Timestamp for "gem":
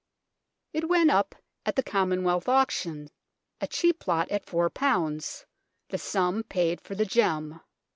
7.05-7.61